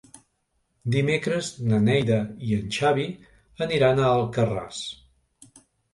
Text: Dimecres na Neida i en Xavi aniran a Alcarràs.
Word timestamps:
Dimecres 0.95 1.49
na 1.73 1.81
Neida 1.83 2.17
i 2.47 2.57
en 2.61 2.73
Xavi 2.79 3.07
aniran 3.67 4.03
a 4.07 4.11
Alcarràs. 4.17 4.81